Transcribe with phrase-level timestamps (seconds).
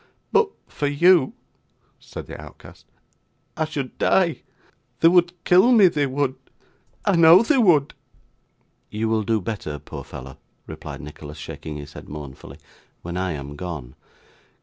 [0.31, 1.33] 'But for you,'
[1.99, 2.87] said the outcast,
[3.55, 4.41] 'I should die.
[4.99, 6.33] They would kill me; they would;
[7.05, 7.93] I know they would.'
[8.89, 12.57] 'You will do better, poor fellow,' replied Nicholas, shaking his head mournfully,
[13.03, 13.93] 'when I am gone.